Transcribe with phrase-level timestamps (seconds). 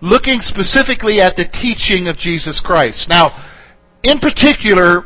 [0.00, 3.08] looking specifically at the teaching of Jesus Christ.
[3.08, 3.36] Now,
[4.02, 5.04] in particular,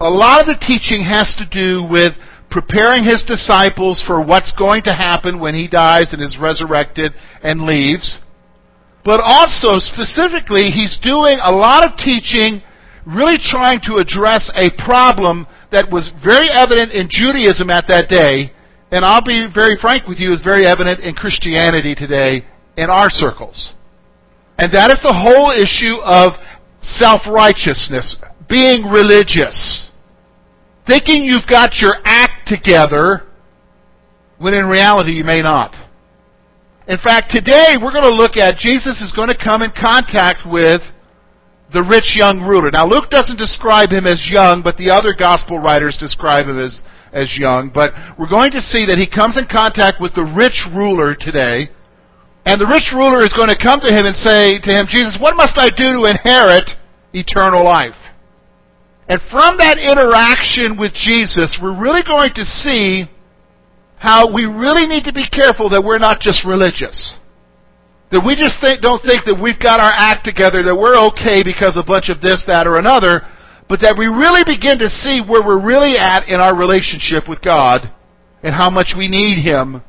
[0.00, 2.12] a lot of the teaching has to do with
[2.50, 7.12] preparing his disciples for what's going to happen when he dies and is resurrected
[7.42, 8.18] and leaves.
[9.04, 12.62] But also, specifically, he's doing a lot of teaching
[13.06, 18.52] really trying to address a problem that was very evident in Judaism at that day,
[18.90, 22.46] and I'll be very frank with you, is very evident in Christianity today
[22.76, 23.74] in our circles.
[24.58, 26.38] And that is the whole issue of
[26.80, 28.16] self-righteousness,
[28.48, 29.90] being religious.
[30.86, 33.22] Thinking you've got your act together
[34.38, 35.74] when in reality you may not.
[36.86, 40.44] In fact, today we're going to look at Jesus is going to come in contact
[40.44, 40.82] with
[41.72, 42.70] the rich young ruler.
[42.70, 46.84] Now, Luke doesn't describe him as young, but the other gospel writers describe him as,
[47.12, 47.70] as young.
[47.72, 51.72] But we're going to see that he comes in contact with the rich ruler today.
[52.44, 55.16] And the rich ruler is going to come to him and say to him, Jesus,
[55.18, 56.68] what must I do to inherit
[57.12, 57.96] eternal life?
[59.08, 63.04] And from that interaction with Jesus, we're really going to see
[63.96, 67.16] how we really need to be careful that we're not just religious.
[68.12, 71.40] That we just think, don't think that we've got our act together, that we're okay
[71.40, 73.24] because a bunch of this, that, or another,
[73.68, 77.40] but that we really begin to see where we're really at in our relationship with
[77.40, 77.88] God
[78.44, 79.80] and how much we need Him,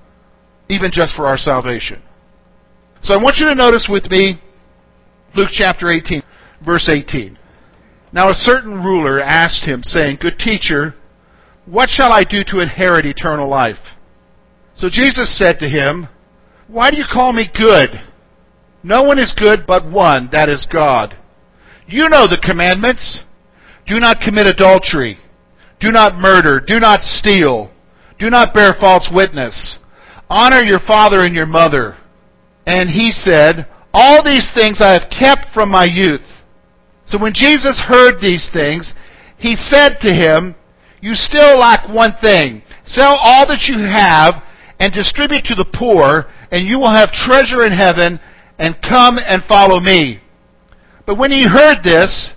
[0.69, 2.01] even just for our salvation.
[3.01, 4.41] So I want you to notice with me
[5.35, 6.23] Luke chapter 18,
[6.65, 7.37] verse 18.
[8.13, 10.95] Now a certain ruler asked him, saying, Good teacher,
[11.65, 13.93] what shall I do to inherit eternal life?
[14.73, 16.07] So Jesus said to him,
[16.67, 18.01] Why do you call me good?
[18.83, 21.17] No one is good but one, that is God.
[21.87, 23.21] You know the commandments.
[23.87, 25.17] Do not commit adultery.
[25.79, 26.59] Do not murder.
[26.59, 27.71] Do not steal.
[28.19, 29.79] Do not bear false witness.
[30.29, 31.97] Honor your father and your mother.
[32.65, 36.25] And he said, All these things I have kept from my youth.
[37.05, 38.93] So when Jesus heard these things,
[39.37, 40.55] he said to him,
[41.01, 42.63] You still lack one thing.
[42.83, 44.41] Sell all that you have
[44.79, 48.19] and distribute to the poor, and you will have treasure in heaven
[48.57, 50.19] and come and follow me.
[51.05, 52.33] But when he heard this,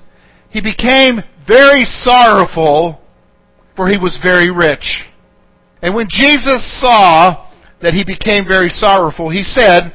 [0.51, 3.01] he became very sorrowful,
[3.75, 5.05] for he was very rich.
[5.83, 7.49] And when Jesus saw
[7.81, 9.95] that he became very sorrowful, he said,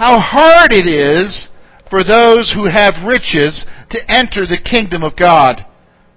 [0.00, 1.50] How hard it is
[1.90, 5.66] for those who have riches to enter the kingdom of God.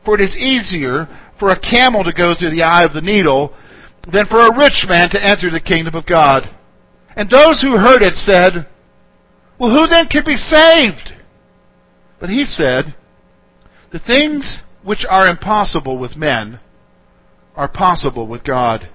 [0.06, 1.06] For it is easier
[1.38, 3.54] for a camel to go through the eye of the needle
[4.10, 6.44] than for a rich man to enter the kingdom of God.
[7.18, 8.70] And those who heard it said,
[9.60, 11.12] well, who then can be saved?
[12.22, 12.96] But he said,
[13.92, 16.62] The things which are impossible with men
[17.54, 18.88] are possible with God.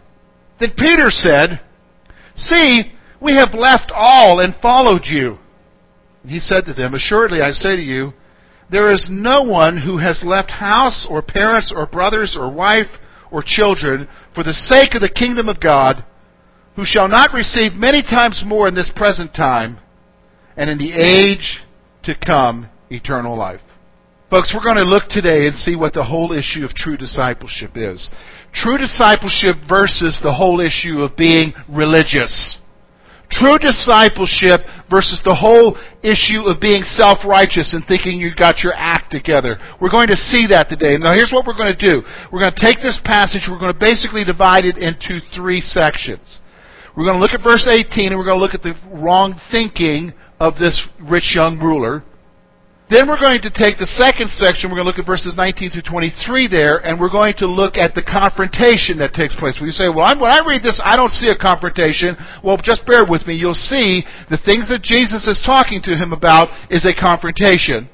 [0.58, 1.60] Then Peter said,
[2.34, 5.38] See, we have left all and followed you.
[6.22, 8.12] And he said to them, Assuredly I say to you,
[8.70, 12.88] there is no one who has left house or parents or brothers or wife
[13.30, 16.04] or children for the sake of the kingdom of God
[16.76, 19.78] who shall not receive many times more in this present time
[20.56, 21.60] and in the age
[22.04, 23.60] to come, eternal life.
[24.30, 27.70] Folks, we're going to look today and see what the whole issue of true discipleship
[27.74, 28.10] is.
[28.52, 32.58] True discipleship versus the whole issue of being religious.
[33.30, 39.12] True discipleship versus the whole issue of being self-righteous and thinking you got your act
[39.12, 39.60] together.
[39.80, 40.96] We're going to see that today.
[40.96, 42.00] Now here's what we're going to do.
[42.32, 46.40] We're going to take this passage, we're going to basically divide it into three sections.
[46.96, 49.38] We're going to look at verse 18 and we're going to look at the wrong
[49.52, 52.02] thinking of this rich young ruler.
[52.88, 55.76] Then we're going to take the second section, we're going to look at verses 19
[55.76, 59.60] through 23 there, and we're going to look at the confrontation that takes place.
[59.60, 62.16] When you say, well, I'm, when I read this, I don't see a confrontation.
[62.40, 63.36] Well, just bear with me.
[63.36, 67.92] You'll see the things that Jesus is talking to him about is a confrontation.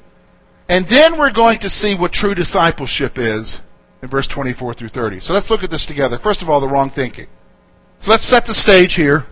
[0.71, 3.59] And then we're going to see what true discipleship is
[4.01, 5.19] in verse 24 through 30.
[5.19, 6.17] So let's look at this together.
[6.23, 7.27] First of all, the wrong thinking.
[7.99, 9.27] So let's set the stage here.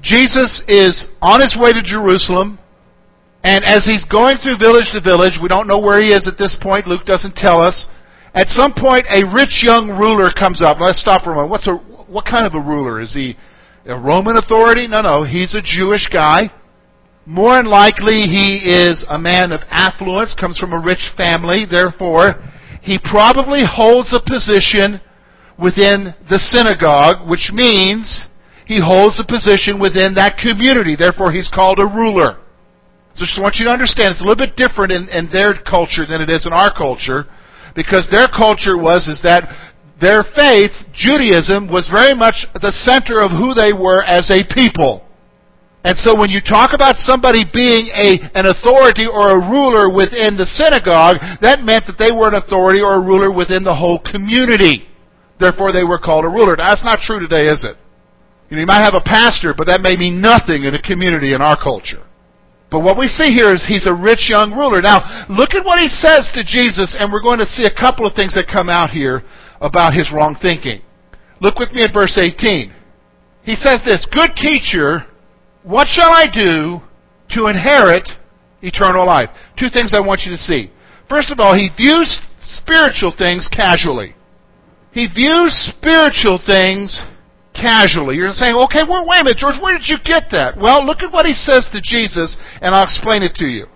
[0.00, 2.58] Jesus is on his way to Jerusalem,
[3.48, 6.36] and as he's going through village to village, we don't know where he is at
[6.36, 7.86] this point, Luke doesn't tell us.
[8.34, 10.76] At some point, a rich young ruler comes up.
[10.78, 11.50] Let's stop for a moment.
[11.50, 11.76] What's a,
[12.12, 13.00] what kind of a ruler?
[13.00, 13.38] Is he
[13.86, 14.86] a Roman authority?
[14.86, 16.52] No, no, he's a Jewish guy.
[17.24, 22.36] More than likely, he is a man of affluence, comes from a rich family, therefore,
[22.82, 25.00] he probably holds a position
[25.56, 28.26] within the synagogue, which means
[28.66, 30.96] he holds a position within that community.
[30.96, 32.44] Therefore, he's called a ruler.
[33.18, 35.58] So I just want you to understand it's a little bit different in, in their
[35.58, 37.26] culture than it is in our culture,
[37.74, 39.50] because their culture was is that
[39.98, 45.02] their faith, Judaism, was very much the center of who they were as a people.
[45.82, 50.38] And so when you talk about somebody being a, an authority or a ruler within
[50.38, 53.98] the synagogue, that meant that they were an authority or a ruler within the whole
[53.98, 54.86] community.
[55.42, 56.54] Therefore they were called a ruler.
[56.54, 57.74] Now, that's not true today, is it?
[58.50, 61.34] You, know, you might have a pastor, but that may mean nothing in a community
[61.34, 62.06] in our culture.
[62.70, 64.82] But what we see here is he's a rich young ruler.
[64.82, 68.06] Now, look at what he says to Jesus, and we're going to see a couple
[68.06, 69.22] of things that come out here
[69.60, 70.82] about his wrong thinking.
[71.40, 72.74] Look with me at verse 18.
[73.42, 75.06] He says this, Good teacher,
[75.62, 76.80] what shall I do
[77.34, 78.08] to inherit
[78.60, 79.30] eternal life?
[79.58, 80.70] Two things I want you to see.
[81.08, 84.14] First of all, he views spiritual things casually.
[84.92, 87.02] He views spiritual things
[87.58, 88.16] casually.
[88.16, 90.56] You're saying, okay, well, wait a minute, George, where did you get that?
[90.56, 93.66] Well, look at what he says to Jesus, and I'll explain it to you.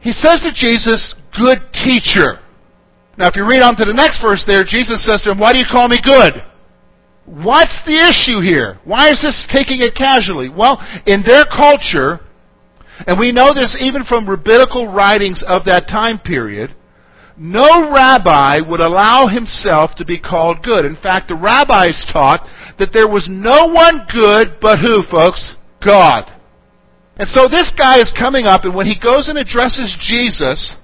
[0.00, 2.42] He says to Jesus, good teacher.
[3.16, 5.52] Now, if you read on to the next verse there, Jesus says to him, Why
[5.52, 6.42] do you call me good?
[7.24, 8.78] What's the issue here?
[8.84, 10.50] Why is this taking it casually?
[10.50, 12.20] Well, in their culture,
[13.06, 16.74] and we know this even from rabbinical writings of that time period,
[17.36, 20.84] no rabbi would allow himself to be called good.
[20.84, 22.46] In fact, the rabbis taught
[22.78, 25.56] that there was no one good but who, folks?
[25.84, 26.30] God.
[27.16, 30.74] And so this guy is coming up, and when he goes and addresses Jesus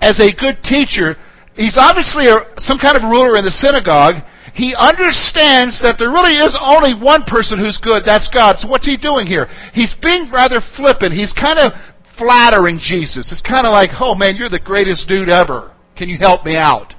[0.00, 1.16] as a good teacher,
[1.54, 4.22] he's obviously a, some kind of ruler in the synagogue.
[4.54, 8.62] He understands that there really is only one person who's good, that's God.
[8.62, 9.50] So what's he doing here?
[9.74, 11.10] He's being rather flippant.
[11.10, 11.74] He's kind of
[12.14, 13.34] flattering Jesus.
[13.34, 15.73] It's kind of like, oh man, you're the greatest dude ever.
[15.96, 16.94] Can you help me out?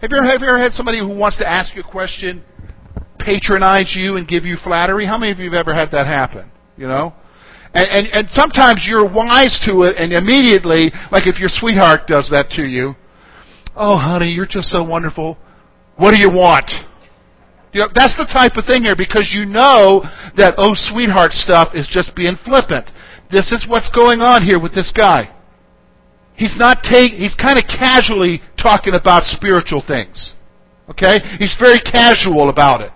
[0.00, 2.44] Have you, ever, have you ever had somebody who wants to ask you a question,
[3.18, 5.06] patronize you, and give you flattery?
[5.06, 6.50] How many of you have ever had that happen?
[6.76, 7.14] You know?
[7.72, 12.30] And, and, and sometimes you're wise to it, and immediately, like if your sweetheart does
[12.30, 12.94] that to you,
[13.76, 15.36] Oh, honey, you're just so wonderful.
[15.96, 16.70] What do you want?
[17.72, 20.06] You know, that's the type of thing here because you know
[20.36, 22.90] that, oh, sweetheart stuff is just being flippant.
[23.32, 25.34] This is what's going on here with this guy.
[26.36, 30.34] He's not take, he's kind of casually talking about spiritual things.
[30.90, 31.20] Okay?
[31.38, 32.92] He's very casual about it.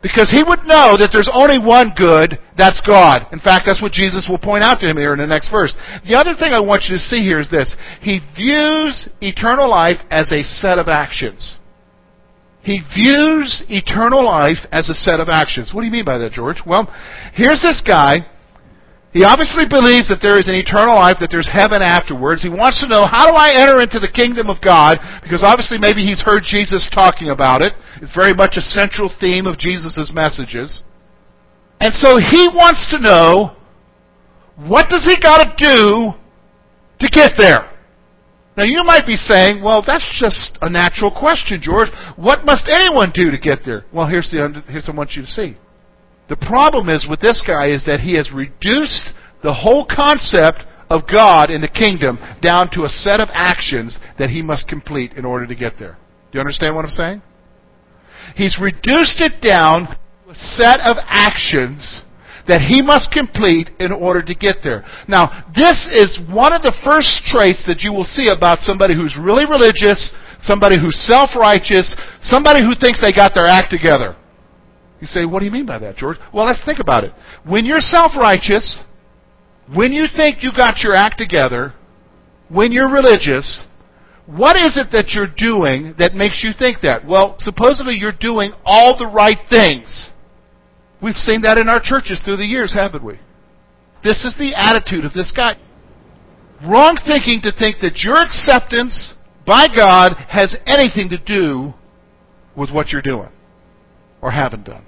[0.00, 3.26] Because he would know that there's only one good, that's God.
[3.32, 5.76] In fact, that's what Jesus will point out to him here in the next verse.
[6.06, 7.74] The other thing I want you to see here is this.
[8.00, 11.56] He views eternal life as a set of actions.
[12.62, 15.74] He views eternal life as a set of actions.
[15.74, 16.62] What do you mean by that, George?
[16.64, 16.86] Well,
[17.34, 18.26] here's this guy
[19.12, 22.42] he obviously believes that there is an eternal life, that there's heaven afterwards.
[22.42, 25.00] He wants to know, how do I enter into the kingdom of God?
[25.24, 27.72] Because obviously maybe he's heard Jesus talking about it.
[28.04, 30.82] It's very much a central theme of Jesus' messages.
[31.80, 33.56] And so he wants to know,
[34.56, 36.12] what does he got to do
[37.00, 37.70] to get there?
[38.58, 41.88] Now you might be saying, well, that's just a natural question, George.
[42.16, 43.84] What must anyone do to get there?
[43.92, 45.56] Well, here's the here's what I want you to see.
[46.28, 51.02] The problem is with this guy is that he has reduced the whole concept of
[51.10, 55.24] God in the kingdom down to a set of actions that he must complete in
[55.24, 55.96] order to get there.
[56.30, 57.22] Do you understand what I'm saying?
[58.34, 59.88] He's reduced it down
[60.24, 62.02] to a set of actions
[62.46, 64.84] that he must complete in order to get there.
[65.06, 69.20] Now, this is one of the first traits that you will see about somebody who's
[69.20, 74.16] really religious, somebody who's self-righteous, somebody who thinks they got their act together.
[75.00, 76.16] You say, what do you mean by that, George?
[76.32, 77.12] Well, let's think about it.
[77.46, 78.82] When you're self-righteous,
[79.74, 81.74] when you think you got your act together,
[82.48, 83.64] when you're religious,
[84.26, 87.06] what is it that you're doing that makes you think that?
[87.06, 90.10] Well, supposedly you're doing all the right things.
[91.02, 93.20] We've seen that in our churches through the years, haven't we?
[94.02, 95.56] This is the attitude of this guy.
[96.68, 99.14] Wrong thinking to think that your acceptance
[99.46, 101.74] by God has anything to do
[102.56, 103.30] with what you're doing
[104.20, 104.84] or haven't done.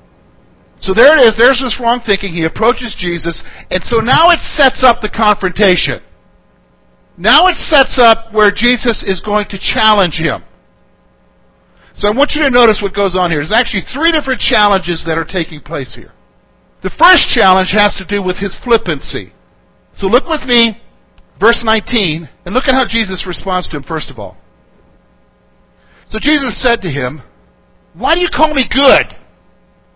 [0.80, 1.36] So there it is.
[1.36, 2.32] There's this wrong thinking.
[2.32, 3.44] He approaches Jesus.
[3.70, 6.00] And so now it sets up the confrontation.
[7.18, 10.42] Now it sets up where Jesus is going to challenge him.
[11.92, 13.40] So I want you to notice what goes on here.
[13.40, 16.12] There's actually three different challenges that are taking place here.
[16.82, 19.34] The first challenge has to do with his flippancy.
[19.92, 20.80] So look with me,
[21.38, 24.38] verse 19, and look at how Jesus responds to him first of all.
[26.08, 27.20] So Jesus said to him,
[27.92, 29.14] Why do you call me good?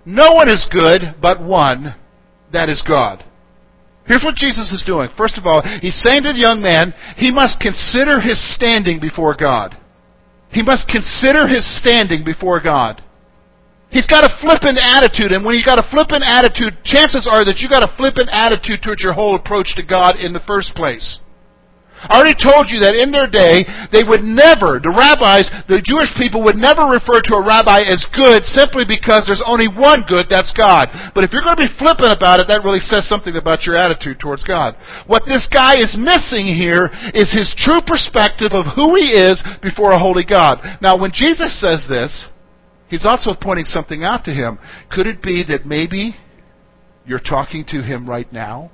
[0.06, 1.94] No one is good but one,
[2.52, 3.24] that is God.
[4.06, 5.08] Here's what Jesus is doing.
[5.16, 9.34] First of all, he's saying to the young man, he must consider his standing before
[9.34, 9.76] God.
[10.50, 13.02] He must consider his standing before God.
[13.90, 17.58] He's got a flippant attitude, and when you've got a flippant attitude, chances are that
[17.58, 21.20] you've got a flippant attitude towards your whole approach to God in the first place.
[22.08, 26.12] I already told you that in their day, they would never, the rabbis, the Jewish
[26.20, 30.28] people would never refer to a rabbi as good simply because there's only one good,
[30.28, 30.92] that's God.
[31.16, 33.76] But if you're going to be flippant about it, that really says something about your
[33.76, 34.76] attitude towards God.
[35.06, 39.92] What this guy is missing here is his true perspective of who he is before
[39.92, 40.60] a holy God.
[40.80, 42.28] Now, when Jesus says this,
[42.88, 44.58] he's also pointing something out to him.
[44.90, 46.16] Could it be that maybe
[47.06, 48.70] you're talking to him right now?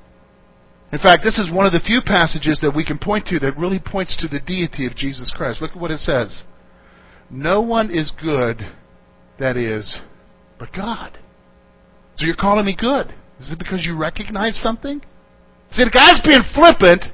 [0.92, 3.56] In fact, this is one of the few passages that we can point to that
[3.56, 5.62] really points to the deity of Jesus Christ.
[5.62, 6.42] Look at what it says.
[7.30, 8.60] No one is good,
[9.38, 9.98] that is,
[10.58, 11.18] but God.
[12.16, 13.14] So you're calling me good.
[13.38, 15.00] Is it because you recognize something?
[15.70, 17.04] See, the guy's being flippant,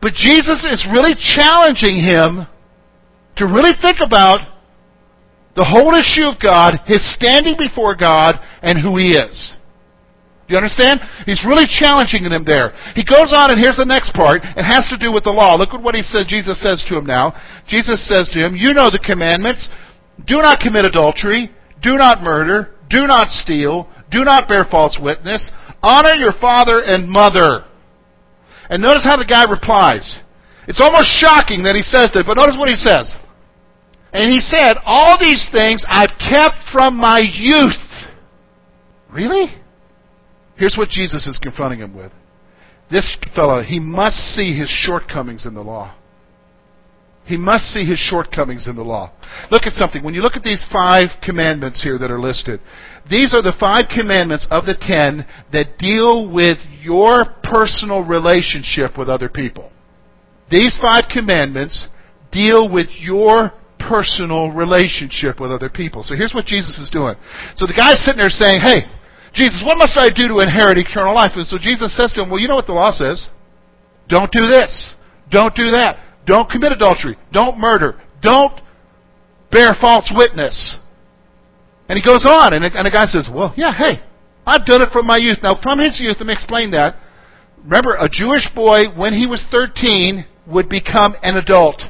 [0.00, 2.48] but Jesus is really challenging him
[3.36, 4.40] to really think about
[5.54, 9.52] the whole issue of God, his standing before God, and who he is.
[10.46, 11.00] Do you understand?
[11.26, 12.70] He's really challenging them there.
[12.94, 14.42] He goes on, and here's the next part.
[14.44, 15.58] It has to do with the law.
[15.58, 16.28] Look at what he said.
[16.28, 17.34] Jesus says to him now.
[17.66, 19.68] Jesus says to him, "You know the commandments:
[20.24, 21.50] Do not commit adultery.
[21.82, 22.70] Do not murder.
[22.88, 23.88] Do not steal.
[24.10, 25.50] Do not bear false witness.
[25.82, 27.64] Honor your father and mother."
[28.70, 30.20] And notice how the guy replies.
[30.68, 33.14] It's almost shocking that he says that, but notice what he says.
[34.12, 38.06] And he said, "All these things I've kept from my youth."
[39.10, 39.52] Really?
[40.56, 42.12] Here's what Jesus is confronting him with.
[42.90, 45.94] This fellow, he must see his shortcomings in the law.
[47.26, 49.10] He must see his shortcomings in the law.
[49.50, 50.04] Look at something.
[50.04, 52.60] When you look at these five commandments here that are listed,
[53.10, 59.08] these are the five commandments of the ten that deal with your personal relationship with
[59.08, 59.72] other people.
[60.48, 61.88] These five commandments
[62.30, 66.04] deal with your personal relationship with other people.
[66.04, 67.16] So here's what Jesus is doing.
[67.56, 68.86] So the guy's sitting there saying, hey,
[69.36, 71.36] Jesus, what must I do to inherit eternal life?
[71.36, 73.28] And so Jesus says to him, Well, you know what the law says.
[74.08, 74.94] Don't do this.
[75.30, 76.00] Don't do that.
[76.24, 77.16] Don't commit adultery.
[77.32, 78.00] Don't murder.
[78.22, 78.58] Don't
[79.52, 80.78] bear false witness.
[81.88, 84.02] And he goes on, and the guy says, Well, yeah, hey,
[84.46, 85.38] I've done it from my youth.
[85.42, 86.96] Now, from his youth, let me explain that.
[87.62, 91.82] Remember, a Jewish boy, when he was 13, would become an adult.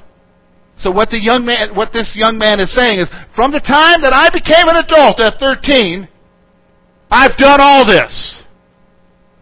[0.76, 4.02] So what the young man, what this young man is saying is, from the time
[4.02, 6.08] that I became an adult at 13,
[7.10, 8.42] I've done all this.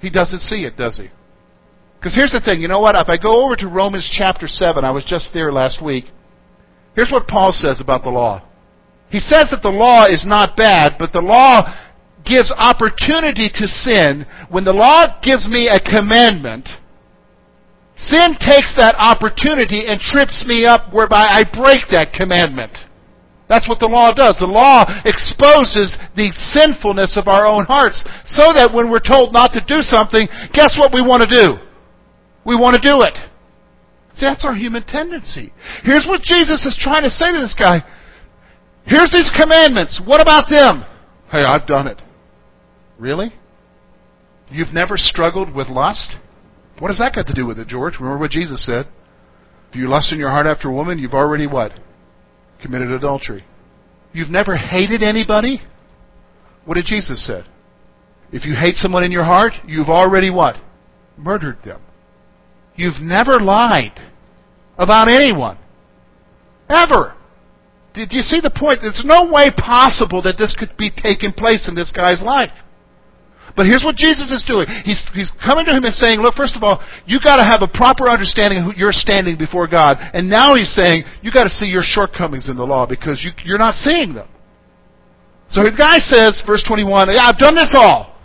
[0.01, 1.09] He doesn't see it, does he?
[1.99, 2.95] Because here's the thing, you know what?
[2.97, 6.05] If I go over to Romans chapter 7, I was just there last week.
[6.95, 8.45] Here's what Paul says about the law.
[9.09, 11.63] He says that the law is not bad, but the law
[12.25, 14.27] gives opportunity to sin.
[14.51, 16.69] When the law gives me a commandment,
[17.97, 22.77] sin takes that opportunity and trips me up whereby I break that commandment.
[23.55, 24.43] That's what the law does.
[24.43, 29.55] The law exposes the sinfulness of our own hearts so that when we're told not
[29.55, 31.63] to do something, guess what we want to do?
[32.43, 33.15] We want to do it.
[34.19, 35.55] See, that's our human tendency.
[35.87, 37.87] Here's what Jesus is trying to say to this guy.
[38.91, 40.03] Here's these commandments.
[40.05, 40.83] What about them?
[41.31, 42.03] Hey, I've done it.
[42.99, 43.31] Really?
[44.51, 46.17] You've never struggled with lust?
[46.81, 48.01] What has that got to do with it, George?
[48.01, 48.91] Remember what Jesus said?
[49.71, 51.79] If you lust in your heart after a woman, you've already what?
[52.65, 53.45] Committed adultery.
[54.13, 55.61] You've never hated anybody?
[56.65, 57.43] What did Jesus say?
[58.33, 60.57] If you hate someone in your heart, you've already what?
[61.19, 61.83] Murdered them.
[62.75, 64.01] You've never lied
[64.79, 65.59] about anyone.
[66.69, 67.15] Ever.
[67.93, 68.81] Did you see the point?
[68.81, 72.51] There's no way possible that this could be taking place in this guy's life.
[73.57, 74.67] But here's what Jesus is doing.
[74.85, 77.71] He's, he's coming to him and saying, look, first of all, you gotta have a
[77.71, 79.99] proper understanding of who you're standing before God.
[80.01, 83.63] And now he's saying, you gotta see your shortcomings in the law because you, you're
[83.63, 84.29] not seeing them.
[85.49, 88.19] So the guy says, verse 21, yeah, I've done this all.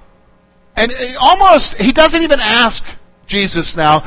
[0.75, 2.81] And almost, he doesn't even ask
[3.27, 4.01] Jesus now.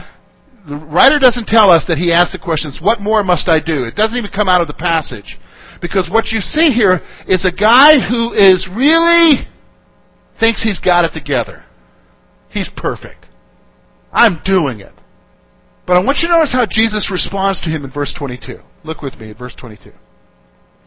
[0.66, 3.84] The writer doesn't tell us that he asked the questions, what more must I do?
[3.84, 5.38] It doesn't even come out of the passage.
[5.80, 9.46] Because what you see here is a guy who is really
[10.42, 11.64] thinks he's got it together.
[12.50, 13.26] He's perfect.
[14.12, 14.92] I'm doing it.
[15.86, 18.58] But I want you to notice how Jesus responds to him in verse 22.
[18.84, 19.92] Look with me at verse 22.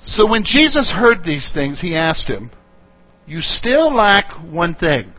[0.01, 2.51] So when Jesus heard these things, he asked him,
[3.25, 5.13] You still lack one thing.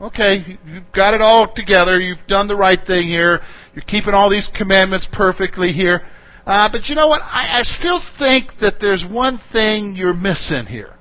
[0.00, 2.00] Okay, you've got it all together.
[2.00, 3.40] You've done the right thing here.
[3.74, 6.00] You're keeping all these commandments perfectly here.
[6.46, 7.20] Uh, but you know what?
[7.22, 10.96] I, I still think that there's one thing you're missing here.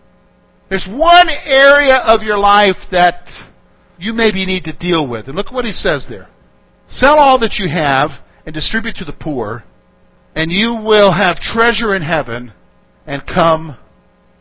[0.69, 3.27] There's one area of your life that
[3.97, 5.27] you maybe need to deal with.
[5.27, 6.29] And look what he says there.
[6.87, 8.11] Sell all that you have
[8.45, 9.63] and distribute to the poor,
[10.35, 12.53] and you will have treasure in heaven,
[13.05, 13.77] and come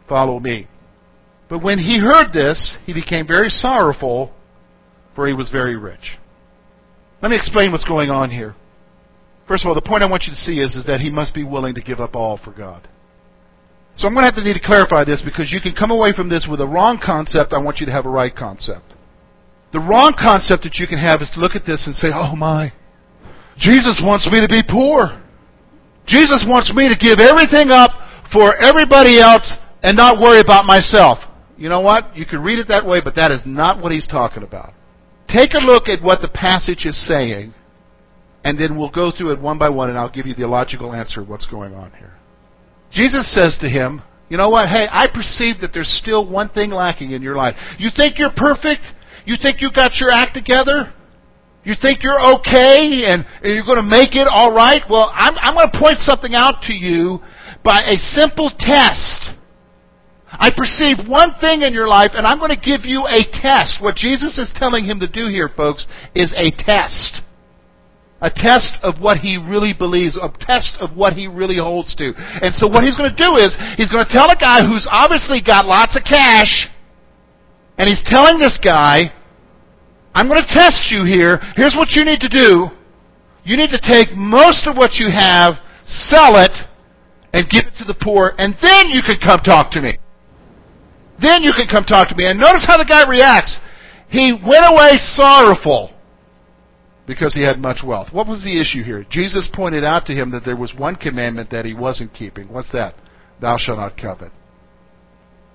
[0.08, 0.68] follow me.
[1.48, 4.32] But when he heard this, he became very sorrowful,
[5.14, 6.18] for he was very rich.
[7.22, 8.54] Let me explain what's going on here.
[9.46, 11.34] First of all, the point I want you to see is, is that he must
[11.34, 12.86] be willing to give up all for God.
[13.98, 16.14] So I'm going to have to need to clarify this because you can come away
[16.14, 17.52] from this with a wrong concept.
[17.52, 18.94] I want you to have a right concept.
[19.72, 22.36] The wrong concept that you can have is to look at this and say, oh
[22.36, 22.72] my,
[23.58, 25.18] Jesus wants me to be poor.
[26.06, 27.90] Jesus wants me to give everything up
[28.32, 31.18] for everybody else and not worry about myself.
[31.58, 32.16] You know what?
[32.16, 34.74] You can read it that way, but that is not what he's talking about.
[35.26, 37.52] Take a look at what the passage is saying,
[38.44, 40.94] and then we'll go through it one by one, and I'll give you the logical
[40.94, 42.17] answer of what's going on here.
[42.90, 44.68] Jesus says to him, You know what?
[44.68, 47.54] Hey, I perceive that there's still one thing lacking in your life.
[47.78, 48.82] You think you're perfect?
[49.24, 50.92] You think you got your act together?
[51.64, 54.80] You think you're okay and, and you're going to make it all right?
[54.88, 57.20] Well, I'm, I'm going to point something out to you
[57.62, 59.36] by a simple test.
[60.30, 63.82] I perceive one thing in your life, and I'm going to give you a test.
[63.82, 67.20] What Jesus is telling him to do here, folks, is a test.
[68.20, 72.12] A test of what he really believes, a test of what he really holds to.
[72.42, 74.88] And so what he's going to do is, he's going to tell a guy who's
[74.90, 76.66] obviously got lots of cash,
[77.78, 79.14] and he's telling this guy,
[80.14, 81.38] I'm going to test you here.
[81.54, 82.74] Here's what you need to do.
[83.44, 86.50] You need to take most of what you have, sell it,
[87.32, 89.96] and give it to the poor, and then you can come talk to me.
[91.22, 92.26] Then you can come talk to me.
[92.26, 93.60] And notice how the guy reacts.
[94.08, 95.94] He went away sorrowful
[97.08, 98.08] because he had much wealth.
[98.12, 99.04] What was the issue here?
[99.10, 102.52] Jesus pointed out to him that there was one commandment that he wasn't keeping.
[102.52, 102.94] What's that?
[103.40, 104.30] Thou shalt not covet.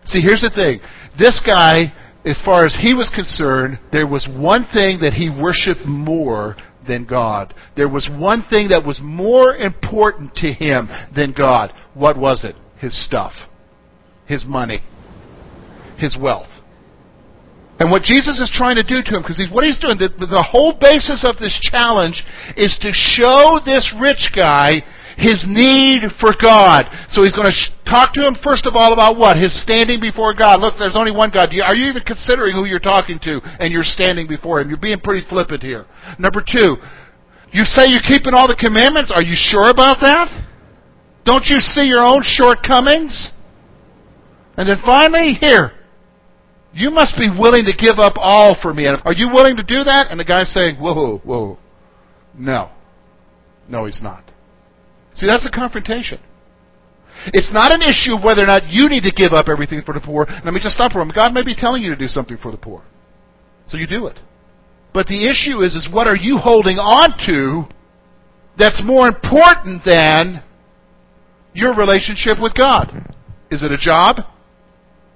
[0.03, 0.81] See, here's the thing.
[1.17, 1.93] This guy,
[2.25, 7.05] as far as he was concerned, there was one thing that he worshiped more than
[7.05, 7.53] God.
[7.77, 11.71] There was one thing that was more important to him than God.
[11.93, 12.55] What was it?
[12.79, 13.31] His stuff.
[14.25, 14.81] His money
[15.97, 16.49] his wealth.
[17.79, 20.13] And what Jesus is trying to do to him, because he's, what he's doing, the,
[20.13, 22.23] the whole basis of this challenge
[22.55, 24.85] is to show this rich guy
[25.17, 26.89] his need for God.
[27.09, 29.37] So he's going to sh- talk to him first of all about what?
[29.37, 30.61] His standing before God.
[30.61, 31.53] Look, there's only one God.
[31.61, 34.69] Are you even considering who you're talking to and you're standing before him?
[34.69, 35.85] You're being pretty flippant here.
[36.17, 36.77] Number two,
[37.51, 39.11] you say you're keeping all the commandments.
[39.13, 40.29] Are you sure about that?
[41.25, 43.31] Don't you see your own shortcomings?
[44.57, 45.71] And then finally, here,
[46.73, 48.87] you must be willing to give up all for me.
[48.87, 50.07] Are you willing to do that?
[50.09, 51.57] And the guy's saying, Whoa, whoa.
[52.35, 52.71] No.
[53.69, 54.23] No, he's not.
[55.13, 56.19] See, that's a confrontation.
[57.27, 59.93] It's not an issue of whether or not you need to give up everything for
[59.93, 60.25] the poor.
[60.43, 61.15] Let me just stop for a moment.
[61.15, 62.83] God may be telling you to do something for the poor.
[63.67, 64.19] So you do it.
[64.93, 67.71] But the issue is, is what are you holding on to
[68.57, 70.43] that's more important than
[71.53, 73.13] your relationship with God?
[73.49, 74.17] Is it a job?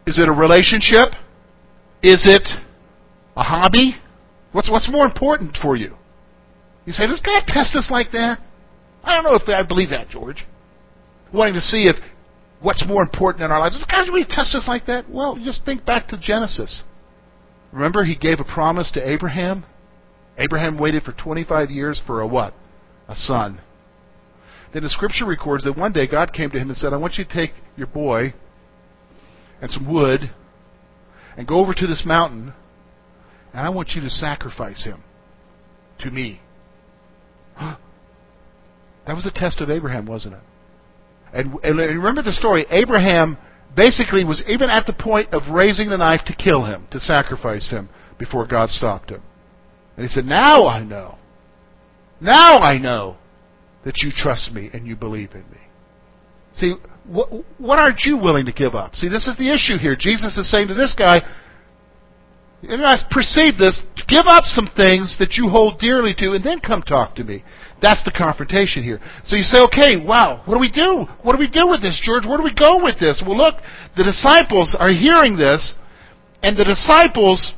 [0.06, 1.13] Is it a relationship?
[2.03, 2.47] Is it
[3.36, 3.95] a hobby?
[4.51, 5.95] What's, what's more important for you?
[6.86, 8.39] You say, does God test us like that?
[9.03, 10.45] I don't know if I believe that, George.
[11.33, 11.95] Wanting to see if
[12.62, 13.75] what's more important in our lives.
[13.75, 15.10] Does God really test us like that?
[15.10, 16.83] Well, just think back to Genesis.
[17.71, 19.65] Remember, he gave a promise to Abraham?
[20.38, 22.53] Abraham waited for 25 years for a what?
[23.07, 23.62] A son.
[24.73, 27.15] Then the scripture records that one day God came to him and said, I want
[27.17, 28.33] you to take your boy
[29.62, 30.31] and some wood
[31.38, 32.54] and go over to this mountain,
[33.54, 35.04] and I want you to sacrifice him
[36.00, 36.41] to me.
[37.60, 37.78] that
[39.08, 40.41] was a test of Abraham, wasn't it?
[41.34, 42.65] And, and remember the story.
[42.69, 43.38] Abraham
[43.76, 47.69] basically was even at the point of raising the knife to kill him, to sacrifice
[47.69, 49.21] him, before God stopped him.
[49.95, 51.17] And he said, Now I know.
[52.19, 53.17] Now I know
[53.86, 55.60] that you trust me and you believe in me.
[56.54, 56.76] See,
[57.08, 58.96] what, what aren't you willing to give up?
[58.96, 59.96] See, this is the issue here.
[59.98, 61.22] Jesus is saying to this guy,
[62.63, 66.60] and I perceive this, give up some things that you hold dearly to and then
[66.60, 67.43] come talk to me.
[67.82, 69.00] That's the confrontation here.
[69.24, 71.06] So you say, okay, wow, what do we do?
[71.22, 72.26] What do we do with this, George?
[72.26, 73.22] Where do we go with this?
[73.26, 73.62] Well, look,
[73.96, 75.76] the disciples are hearing this,
[76.41, 77.54] and the disciples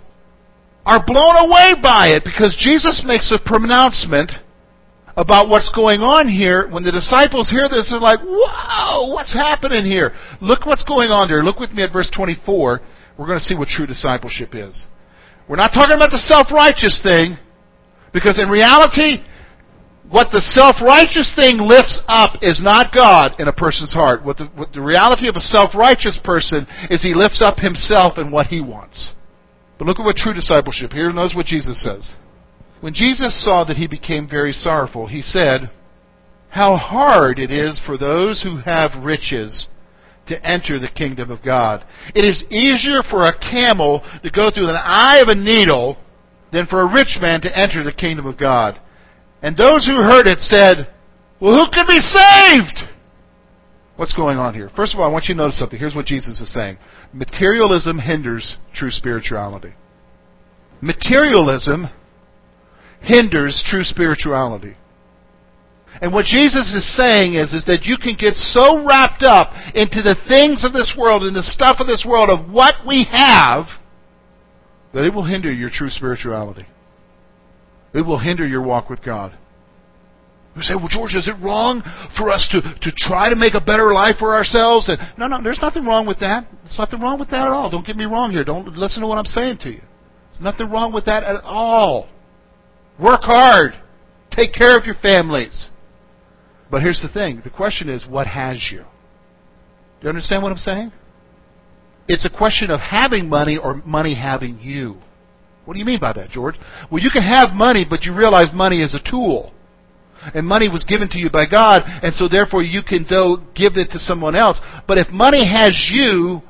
[0.86, 4.32] are blown away by it because Jesus makes a pronouncement
[5.20, 9.84] about what's going on here, when the disciples hear this, they're like, whoa, what's happening
[9.84, 10.16] here?
[10.40, 11.44] Look what's going on there.
[11.44, 12.80] Look with me at verse 24.
[13.20, 14.88] We're going to see what true discipleship is.
[15.52, 17.36] We're not talking about the self-righteous thing,
[18.16, 19.20] because in reality,
[20.08, 24.24] what the self-righteous thing lifts up is not God in a person's heart.
[24.24, 28.32] What the, what the reality of a self-righteous person is he lifts up himself and
[28.32, 29.14] what he wants.
[29.78, 30.94] But look at what true discipleship.
[30.94, 32.08] Here, notice what Jesus says.
[32.82, 35.70] When Jesus saw that he became very sorrowful, he said,
[36.50, 39.68] How hard it is for those who have riches
[40.30, 41.84] to enter the kingdom of God.
[42.16, 45.98] It is easier for a camel to go through the eye of a needle
[46.54, 48.80] than for a rich man to enter the kingdom of God.
[49.42, 50.88] And those who heard it said,
[51.42, 52.90] Well, who can be saved?
[53.98, 54.70] What's going on here?
[54.76, 55.78] First of all, I want you to notice something.
[55.78, 56.78] Here's what Jesus is saying
[57.12, 59.74] Materialism hinders true spirituality.
[60.82, 61.88] Materialism
[63.02, 64.76] hinders true spirituality.
[66.02, 70.02] And what Jesus is saying is, is that you can get so wrapped up into
[70.02, 73.66] the things of this world and the stuff of this world of what we have
[74.94, 76.66] that it will hinder your true spirituality.
[77.94, 79.38] It will hinder your walk with God.
[80.56, 81.82] You say, well, George, is it wrong
[82.18, 84.90] for us to, to try to make a better life for ourselves?
[84.90, 86.48] And no, no, there's nothing wrong with that.
[86.64, 87.70] There's nothing wrong with that at all.
[87.70, 88.44] Don't get me wrong here.
[88.44, 89.82] Don't listen to what I'm saying to you.
[90.30, 92.10] There's nothing wrong with that at all.
[93.02, 93.80] Work hard.
[94.32, 95.70] Take care of your families.
[96.70, 97.42] But here's the thing.
[97.44, 98.80] The question is, what has you?
[98.80, 100.92] Do you understand what I'm saying?
[102.08, 104.98] It's a question of having money or money having you.
[105.66, 106.56] What do you mean by that, George?
[106.92, 109.54] Well, you can have money, but you realize money is a tool.
[110.34, 113.74] And money was given to you by God, and so therefore you can go give
[113.76, 114.60] it to someone else.
[114.88, 116.42] But if money has you,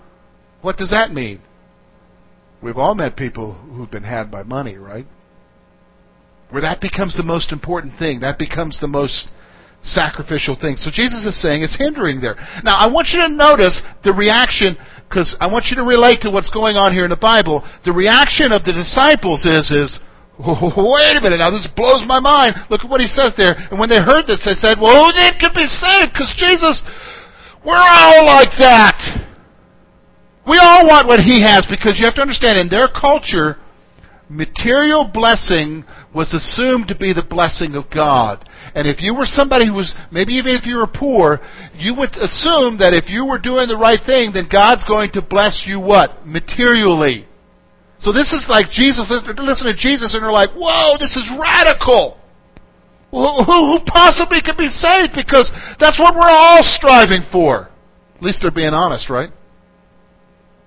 [0.62, 1.42] what does that mean?
[2.64, 5.06] We've all met people who've been had by money, right?
[6.50, 8.22] Where that becomes the most important thing.
[8.22, 9.30] That becomes the most
[9.82, 10.76] sacrificial thing.
[10.76, 12.36] So Jesus is saying it's hindering there.
[12.64, 14.76] Now, I want you to notice the reaction,
[15.08, 17.64] because I want you to relate to what's going on here in the Bible.
[17.86, 20.00] The reaction of the disciples is, is,
[20.36, 22.60] wait a minute, now this blows my mind.
[22.68, 23.56] Look at what he says there.
[23.72, 26.12] And when they heard this, they said, well, who then could be saved?
[26.12, 26.84] Because Jesus,
[27.64, 29.00] we're all like that.
[30.44, 33.62] We all want what he has because you have to understand, in their culture,
[34.28, 38.42] material blessing was assumed to be the blessing of God.
[38.74, 41.38] And if you were somebody who was, maybe even if you were poor,
[41.78, 45.22] you would assume that if you were doing the right thing, then God's going to
[45.22, 46.26] bless you what?
[46.26, 47.30] Materially.
[48.02, 52.18] So this is like Jesus, listen to Jesus and they're like, whoa, this is radical.
[53.12, 55.14] Who, who possibly could be saved?
[55.14, 57.70] Because that's what we're all striving for.
[58.16, 59.30] At least they're being honest, right?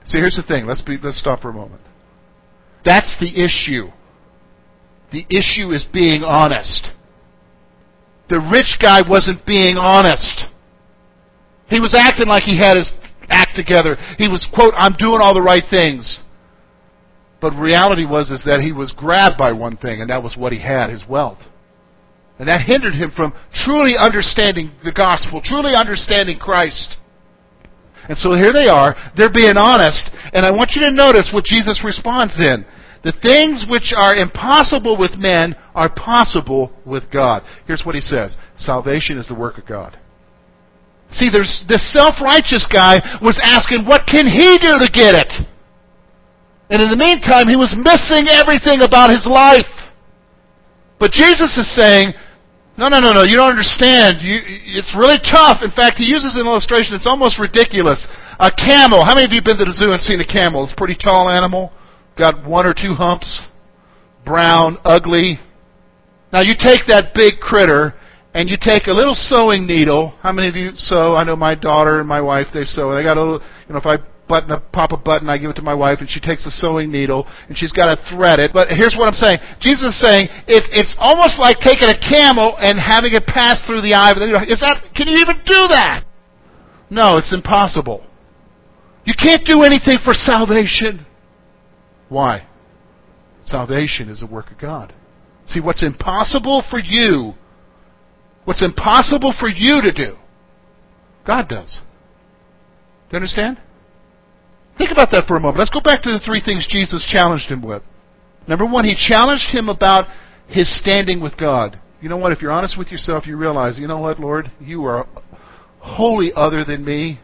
[0.05, 0.66] See, here's the thing.
[0.66, 1.83] Let's be, let's stop for a moment.
[2.85, 3.90] That's the issue.
[5.12, 6.90] The issue is being honest.
[8.29, 10.44] The rich guy wasn't being honest.
[11.68, 12.92] He was acting like he had his
[13.29, 13.96] act together.
[14.18, 16.22] He was, quote, I'm doing all the right things.
[17.40, 20.53] But reality was is that he was grabbed by one thing, and that was what
[20.53, 21.40] he had, his wealth.
[22.38, 26.96] And that hindered him from truly understanding the gospel, truly understanding Christ.
[28.09, 31.44] And so here they are, they're being honest, and I want you to notice what
[31.44, 32.64] Jesus responds then.
[33.02, 37.42] The things which are impossible with men are possible with God.
[37.66, 39.98] Here's what he says Salvation is the work of God.
[41.10, 45.28] See, there's this self-righteous guy was asking, what can he do to get it?
[46.70, 49.68] And in the meantime, he was missing everything about his life.
[50.96, 52.16] But Jesus is saying,
[52.78, 54.24] no, no, no, no, you don't understand.
[54.24, 54.40] You,
[54.72, 55.60] it's really tough.
[55.60, 58.08] In fact, he uses an illustration, it's almost ridiculous.
[58.40, 59.04] A camel.
[59.04, 60.64] How many of you have been to the zoo and seen a camel?
[60.64, 61.76] It's a pretty tall animal
[62.16, 63.48] got one or two humps,
[64.25, 65.38] brown, ugly.
[66.33, 67.94] Now you take that big critter
[68.35, 70.14] and you take a little sewing needle.
[70.20, 71.16] How many of you sew?
[71.16, 72.94] I know my daughter and my wife they sew.
[72.94, 73.40] They got a little.
[73.68, 73.96] You know, if I
[74.29, 76.51] button a pop a button, I give it to my wife, and she takes the
[76.51, 78.53] sewing needle and she's got to thread it.
[78.55, 82.57] But here's what I'm saying: Jesus is saying it, it's almost like taking a camel
[82.59, 84.42] and having it pass through the eye of the needle.
[84.48, 84.81] Is that?
[84.96, 86.05] Can you even do that?
[86.88, 88.07] No, it's impossible.
[89.05, 91.05] You can't do anything for salvation.
[92.12, 92.46] Why?
[93.46, 94.92] Salvation is a work of God.
[95.46, 97.33] See, what's impossible for you,
[98.44, 100.16] what's impossible for you to do,
[101.27, 101.81] God does.
[103.09, 103.59] Do you understand?
[104.77, 105.59] Think about that for a moment.
[105.59, 107.83] Let's go back to the three things Jesus challenged him with.
[108.46, 110.07] Number one, he challenged him about
[110.48, 111.81] his standing with God.
[112.01, 112.33] You know what?
[112.33, 114.51] If you're honest with yourself, you realize, you know what, Lord?
[114.61, 115.07] You are
[115.79, 117.20] wholly other than me.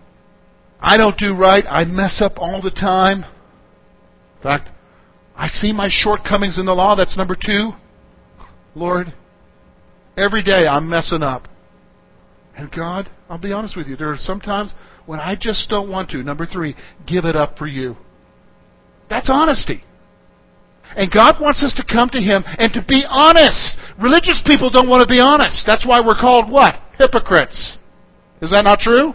[0.81, 1.65] I don't do right.
[1.69, 3.25] I mess up all the time.
[4.37, 4.71] In fact,
[5.39, 6.97] I see my shortcomings in the law.
[6.97, 7.71] That's number two.
[8.75, 9.15] Lord,
[10.17, 11.47] every day I'm messing up.
[12.57, 14.75] And God, I'll be honest with you, there are some times
[15.07, 16.25] when I just don't want to.
[16.25, 16.75] Number three,
[17.07, 17.97] give it up for you.
[19.09, 19.85] That's honesty.
[20.97, 23.79] And God wants us to come to Him and to be honest.
[24.03, 25.63] Religious people don't want to be honest.
[25.67, 26.75] That's why we're called what?
[26.99, 27.79] Hypocrites.
[28.43, 29.13] Is that not true?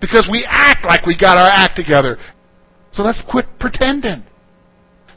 [0.00, 2.18] Because we act like we got our act together.
[2.90, 4.24] So let's quit pretending.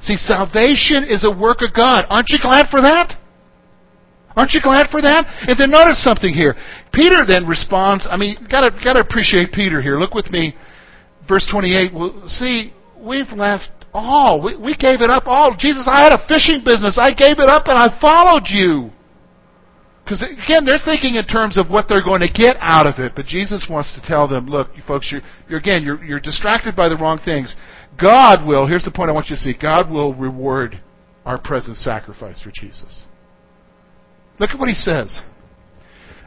[0.02, 2.06] See, salvation is a work of God.
[2.10, 3.16] Aren't you glad for that?
[4.36, 5.26] Aren't you glad for that?
[5.48, 6.56] And then notice something here.
[6.94, 8.08] Peter then responds.
[8.10, 10.00] I mean, gotta gotta appreciate Peter here.
[10.00, 10.56] Look with me,
[11.28, 11.94] verse twenty-eight.
[11.94, 14.42] Well, see, we've left all.
[14.42, 15.56] We, we gave it up all.
[15.58, 16.98] Jesus, I had a fishing business.
[17.02, 18.92] I gave it up and I followed you.
[20.10, 23.12] Because again, they're thinking in terms of what they're going to get out of it.
[23.16, 26.76] But Jesus wants to tell them, look, you folks, you're, you're again, you're, you're distracted
[26.76, 27.56] by the wrong things.
[28.02, 28.66] God will.
[28.66, 29.54] Here's the point I want you to see.
[29.54, 30.82] God will reward
[31.28, 33.06] our present sacrifice for Jesus.
[34.40, 35.20] Look at what he says.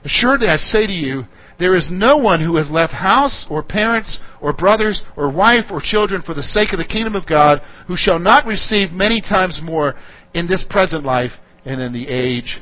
[0.05, 1.25] Assuredly, I say to you,
[1.59, 5.81] there is no one who has left house or parents or brothers or wife or
[5.83, 9.59] children for the sake of the kingdom of God who shall not receive many times
[9.61, 9.95] more
[10.35, 11.33] in this present life
[11.64, 12.61] and in the age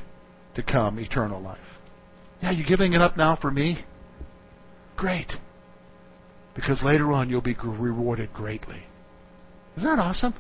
[0.54, 1.58] to come, eternal life.
[2.42, 3.84] Yeah, you're giving it up now for me?
[4.96, 5.32] Great.
[6.54, 8.84] Because later on you'll be rewarded greatly.
[9.76, 10.34] Isn't that awesome?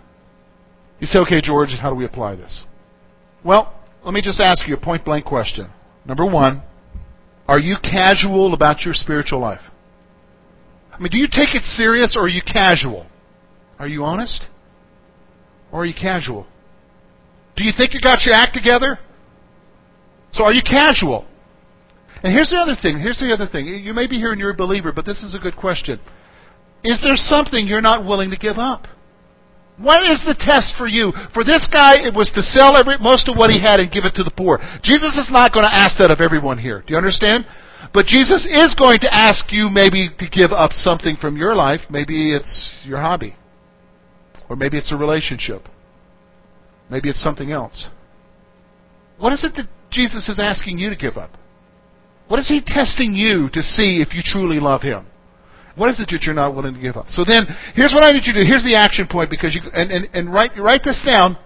[0.98, 2.64] You say, okay, George, how do we apply this?
[3.44, 5.70] Well, let me just ask you a point blank question.
[6.04, 6.62] Number one,
[7.46, 9.60] are you casual about your spiritual life?
[10.92, 13.06] I mean, do you take it serious or are you casual?
[13.78, 14.46] Are you honest?
[15.72, 16.46] Or are you casual?
[17.56, 18.98] Do you think you got your act together?
[20.40, 21.28] So are you casual?
[22.24, 22.96] And here's the other thing.
[22.96, 23.68] Here's the other thing.
[23.68, 26.00] You may be here and you're a believer, but this is a good question.
[26.82, 28.88] Is there something you're not willing to give up?
[29.76, 31.12] What is the test for you?
[31.36, 34.08] For this guy, it was to sell every, most of what he had and give
[34.08, 34.56] it to the poor.
[34.80, 36.80] Jesus is not going to ask that of everyone here.
[36.86, 37.44] Do you understand?
[37.92, 41.80] But Jesus is going to ask you maybe to give up something from your life.
[41.90, 43.36] Maybe it's your hobby.
[44.48, 45.68] Or maybe it's a relationship.
[46.88, 47.92] Maybe it's something else.
[49.18, 51.30] What is it that Jesus is asking you to give up?
[52.28, 55.06] What is he testing you to see if you truly love him?
[55.76, 57.06] What is it that you're not willing to give up?
[57.08, 58.46] So then, here's what I need you to do.
[58.46, 61.38] Here's the action point because you and and, and write write this down.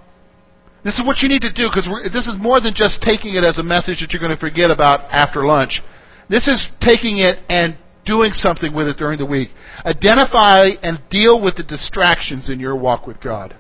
[0.85, 3.45] This is what you need to do because this is more than just taking it
[3.45, 5.81] as a message that you're going to forget about after lunch.
[6.29, 9.49] This is taking it and doing something with it during the week.
[9.85, 13.57] Identify and deal with the distractions in your walk with God.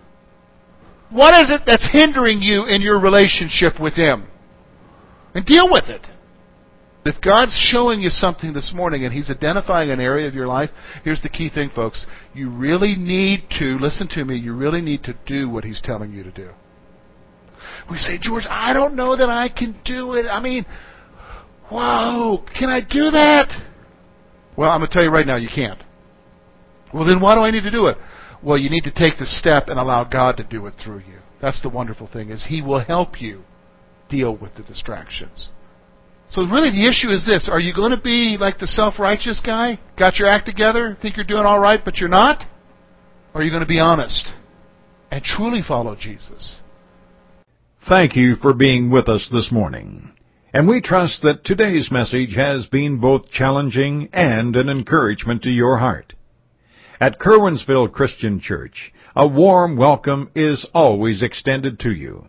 [1.11, 4.29] What is it that's hindering you in your relationship with Him?
[5.35, 6.03] And deal with it.
[7.05, 10.71] If God's showing you something this morning and He's identifying an area of your life,
[11.03, 12.07] here's the key thing, folks.
[12.33, 16.13] You really need to, listen to me, you really need to do what He's telling
[16.13, 16.51] you to do.
[17.91, 20.27] We say, George, I don't know that I can do it.
[20.27, 20.65] I mean,
[21.71, 23.49] whoa, can I do that?
[24.57, 25.83] Well, I'm going to tell you right now, you can't.
[26.95, 27.99] Well, then why do I need to do it?
[28.43, 31.19] Well, you need to take the step and allow God to do it through you.
[31.43, 33.43] That's the wonderful thing is He will help you
[34.15, 35.51] deal with the distractions.
[36.29, 37.49] So really the issue is this.
[37.51, 39.79] Are you going to be like the self-righteous guy?
[39.99, 40.97] Got your act together?
[41.03, 42.45] Think you're doing all right, but you're not?
[43.35, 44.31] Or are you going to be honest
[45.11, 46.61] and truly follow Jesus?
[47.89, 50.13] Thank you for being with us this morning.
[50.55, 55.79] And we trust that today's message has been both challenging and an encouragement to your
[55.79, 56.15] heart.
[57.01, 62.29] At Curwensville Christian Church, a warm welcome is always extended to you.